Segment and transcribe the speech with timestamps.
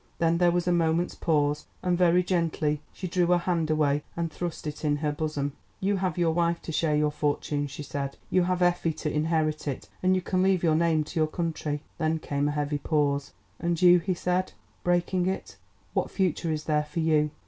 [0.17, 4.31] Then there was a moment's pause, and very gently she drew her hand away and
[4.31, 5.53] thrust it in her bosom.
[5.79, 9.67] "You have your wife to share your fortune," she said; "you have Effie to inherit
[9.67, 13.33] it, and you can leave your name to your country." Then came a heavy pause.
[13.59, 14.53] "And you," he said,
[14.83, 15.57] breaking it,
[15.93, 17.29] "what future is there for you?"